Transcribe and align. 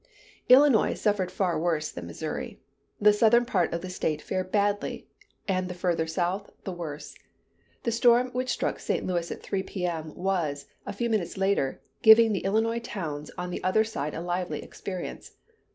Illinois 0.49 0.95
suffered 0.95 1.29
far 1.29 1.59
worse 1.59 1.91
than 1.91 2.07
Missouri. 2.07 2.59
The 2.99 3.13
southern 3.13 3.45
part 3.45 3.71
of 3.71 3.81
the 3.81 3.89
state 3.91 4.19
fared 4.19 4.51
badly; 4.51 5.07
and 5.47 5.67
the 5.67 5.75
further 5.75 6.07
south, 6.07 6.49
the 6.63 6.71
worse. 6.71 7.13
The 7.83 7.91
storm 7.91 8.31
which 8.31 8.49
struck 8.49 8.79
St. 8.79 9.05
Louis 9.05 9.29
at 9.29 9.43
3 9.43 9.61
P.M., 9.61 10.15
was, 10.15 10.65
a 10.87 10.93
few 10.93 11.07
minutes 11.11 11.37
later, 11.37 11.81
giving 12.01 12.33
the 12.33 12.45
Illinois 12.45 12.79
towns 12.79 13.29
on 13.37 13.51
the 13.51 13.63
other 13.63 13.83
side 13.83 14.15
a 14.15 14.21
lively 14.21 14.63
experience. 14.63 15.33